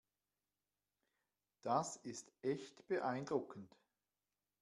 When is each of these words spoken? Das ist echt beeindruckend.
Das 1.61 1.97
ist 1.97 2.33
echt 2.41 2.87
beeindruckend. 2.87 3.71